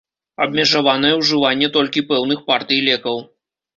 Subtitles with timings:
[0.45, 3.25] Абмежаванае ўжыванне толькі пэўных партый лекаў.